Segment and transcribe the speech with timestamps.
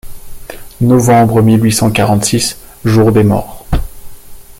[0.81, 3.67] Novembre mille huit cent quarante-six, jour des Morts.